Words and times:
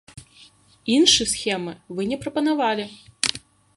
Іншы 0.95 1.27
схемы 1.33 1.73
вы 1.99 2.11
не 2.13 2.17
прапанавалі. 2.25 2.85